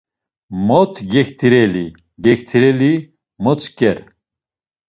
Mot 0.67 0.93
gektireli 1.11 1.85
gektireli 2.25 2.91
motzk̆er? 3.43 3.97